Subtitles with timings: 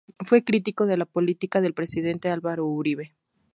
[0.25, 3.13] Fue crítico de la política del presidente Álvaro Uribe.